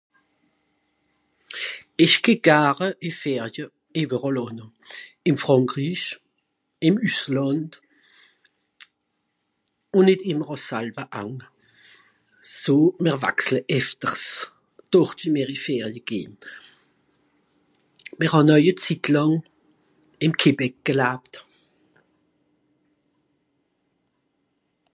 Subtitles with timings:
[2.05, 3.63] Ìch geh gare ì Ferie
[4.01, 4.65] ìweràll ànne.
[5.29, 6.05] Ìn Frànkrich,
[6.87, 7.73] ìn Üsslànd(...).
[12.63, 14.25] So mr wachsle éfters
[14.91, 16.33] d'Ort wie mìr i Ferie gehn.
[18.19, 19.35] Mìr hàn au e Zitt làng
[20.25, 21.33] ìn Québec gelabt.